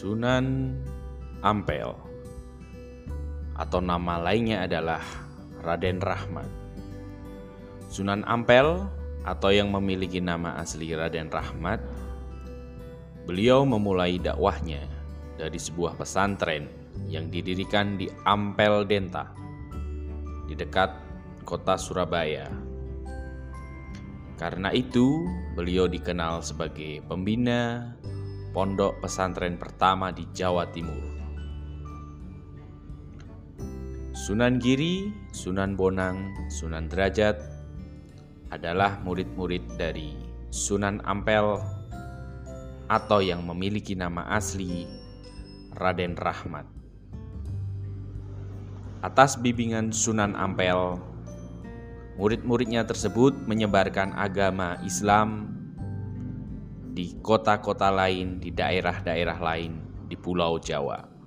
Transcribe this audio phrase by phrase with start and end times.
[0.00, 0.80] Sunan
[1.44, 1.92] Ampel
[3.52, 5.04] atau nama lainnya adalah
[5.60, 6.48] Raden Rahmat.
[7.92, 8.80] Sunan Ampel
[9.28, 11.84] atau yang memiliki nama asli Raden Rahmat,
[13.28, 14.80] beliau memulai dakwahnya
[15.36, 16.64] dari sebuah pesantren
[17.04, 19.28] yang didirikan di Ampel Denta
[20.48, 20.96] di dekat
[21.44, 22.48] kota Surabaya.
[24.40, 27.92] Karena itu, beliau dikenal sebagai pembina
[28.50, 30.98] pondok pesantren pertama di Jawa Timur.
[34.10, 37.38] Sunan Giri, Sunan Bonang, Sunan Derajat
[38.50, 40.12] adalah murid-murid dari
[40.50, 41.62] Sunan Ampel
[42.90, 44.82] atau yang memiliki nama asli
[45.78, 46.66] Raden Rahmat.
[49.00, 50.98] Atas bimbingan Sunan Ampel,
[52.18, 55.59] murid-muridnya tersebut menyebarkan agama Islam
[56.90, 61.19] di kota-kota lain, di daerah-daerah lain di Pulau Jawa.